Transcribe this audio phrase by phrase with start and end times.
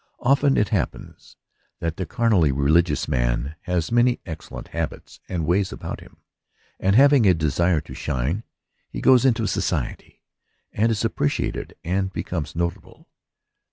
[0.21, 1.35] Often it happens
[1.79, 6.17] that the carnally religious man has many excellent habits and ways about him;
[6.79, 8.43] and having a desire to shine,
[8.89, 10.23] he goes into society,
[10.73, 13.09] and is ap preciated and becomes notable.